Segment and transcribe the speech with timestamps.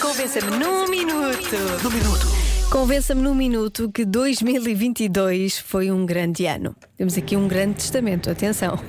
[0.00, 1.56] Convença-me num minuto.
[1.84, 2.26] No minuto.
[2.72, 6.74] Convença-me num minuto que 2022 foi um grande ano.
[6.96, 8.80] Temos aqui um grande testamento, atenção.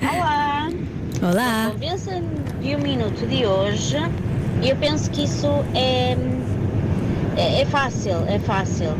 [0.00, 0.70] Olá!
[1.20, 1.70] Olá.
[1.70, 2.28] Convença-me
[2.62, 3.98] de um minuto de hoje
[4.62, 6.16] e eu penso que isso é,
[7.36, 8.96] é, é fácil, é fácil.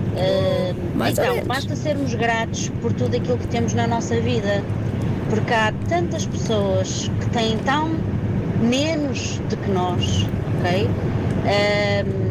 [0.95, 1.49] Mais ou então, menos.
[1.49, 4.63] basta sermos gratos por tudo aquilo que temos na nossa vida,
[5.31, 7.89] porque há tantas pessoas que têm tão
[8.61, 10.27] menos do que nós,
[10.59, 10.89] ok?
[11.47, 12.29] Ehm,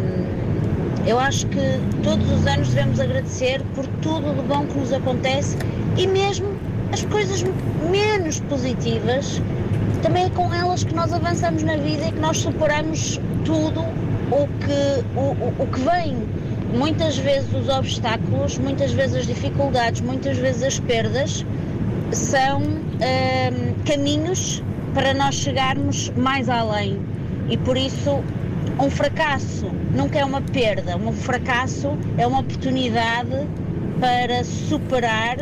[1.07, 5.57] eu acho que todos os anos devemos agradecer por tudo de bom que nos acontece
[5.97, 6.47] e mesmo
[6.92, 7.43] as coisas
[7.89, 9.42] menos positivas,
[10.02, 13.82] também é com elas que nós avançamos na vida e que nós superamos tudo
[14.32, 16.18] o que, o, o, o que vem.
[16.78, 21.46] Muitas vezes os obstáculos, muitas vezes as dificuldades, muitas vezes as perdas
[22.11, 24.61] são hum, caminhos
[24.94, 27.00] para nós chegarmos mais além.
[27.50, 28.24] E por isso,
[28.79, 33.47] um fracasso nunca é uma perda, um fracasso é uma oportunidade
[33.99, 35.38] para superar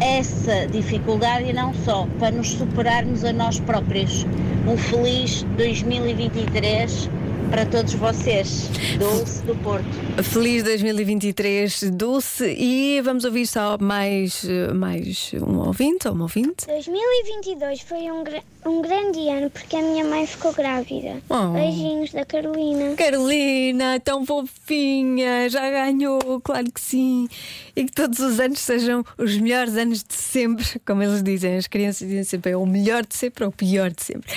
[0.00, 4.26] essa dificuldade e não só, para nos superarmos a nós próprios.
[4.66, 7.10] Um feliz 2023
[7.50, 8.68] para todos vocês,
[8.98, 9.86] Dulce do Porto.
[10.22, 12.54] Feliz 2023, Dulce.
[12.58, 16.66] E vamos ouvir só mais, mais um ouvinte ou uma ouvinte.
[16.66, 18.22] 2022 foi um,
[18.66, 21.22] um grande ano porque a minha mãe ficou grávida.
[21.28, 21.52] Oh.
[21.52, 22.94] Beijinhos da Carolina.
[22.96, 27.28] Carolina, tão fofinha, já ganhou, claro que sim.
[27.74, 31.66] E que todos os anos sejam os melhores anos de sempre, como eles dizem, as
[31.66, 34.30] crianças dizem sempre: é o melhor de sempre ou o pior de sempre.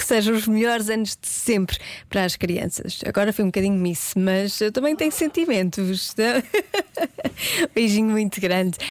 [0.00, 1.76] Que sejam os melhores anos de sempre
[2.08, 3.00] para as crianças.
[3.04, 6.14] Agora foi um bocadinho miss, mas eu também tenho sentimentos.
[7.74, 8.78] Beijinho muito grande.